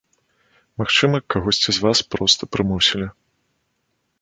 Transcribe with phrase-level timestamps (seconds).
[0.81, 3.07] Магчыма, кагосьці з вас проста прымусілі.